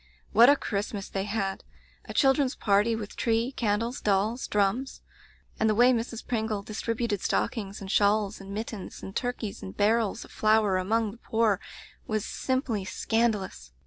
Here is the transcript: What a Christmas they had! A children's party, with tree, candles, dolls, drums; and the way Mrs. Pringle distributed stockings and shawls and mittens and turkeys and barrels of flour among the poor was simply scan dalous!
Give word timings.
What 0.31 0.49
a 0.49 0.55
Christmas 0.55 1.07
they 1.09 1.25
had! 1.25 1.63
A 2.05 2.13
children's 2.15 2.55
party, 2.55 2.95
with 2.95 3.15
tree, 3.15 3.51
candles, 3.51 4.01
dolls, 4.01 4.47
drums; 4.47 5.03
and 5.59 5.69
the 5.69 5.75
way 5.75 5.93
Mrs. 5.93 6.25
Pringle 6.25 6.63
distributed 6.63 7.21
stockings 7.21 7.81
and 7.81 7.91
shawls 7.91 8.41
and 8.41 8.51
mittens 8.51 9.03
and 9.03 9.15
turkeys 9.15 9.61
and 9.61 9.77
barrels 9.77 10.25
of 10.25 10.31
flour 10.31 10.77
among 10.77 11.11
the 11.11 11.19
poor 11.19 11.59
was 12.07 12.25
simply 12.25 12.83
scan 12.83 13.33
dalous! 13.33 13.73